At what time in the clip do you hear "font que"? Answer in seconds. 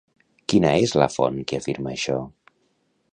1.17-1.59